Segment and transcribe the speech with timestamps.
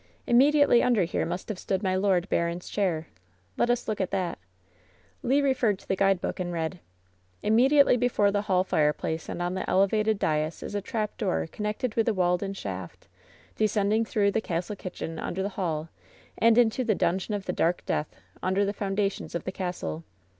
[0.25, 3.05] Immediately under here must have stood my lord baron's chair.
[3.55, 4.39] Let us look at that''
[5.21, 6.79] Le referred to the guidebook, and read:"
[7.43, 12.07] ^Immediately before the hall fireplace and on the elevated dais is a trapdoor connected with
[12.09, 13.07] a walled in shaft,
[13.57, 15.89] descending through the castle kitchen under the *hall,
[16.35, 20.03] and into the ^Dungeon of the Dark Death,' under the foundations of the castle.